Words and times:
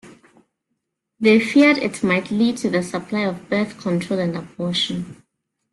They 1.19 1.39
feared 1.39 1.77
it 1.77 2.01
might 2.03 2.31
lead 2.31 2.57
to 2.57 2.71
the 2.71 2.81
supply 2.81 3.19
of 3.19 3.47
birth 3.51 3.79
control 3.79 4.17
and 4.19 4.35
abortion. 4.35 5.21